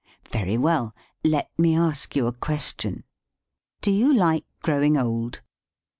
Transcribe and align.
Very 0.31 0.57
well, 0.57 0.95
let 1.23 1.51
me 1.59 1.75
ask 1.77 2.15
you 2.15 2.25
a 2.25 2.33
question. 2.33 3.03
"Do 3.81 3.91
you 3.91 4.11
like 4.11 4.45
growing 4.63 4.97
old?" 4.97 5.41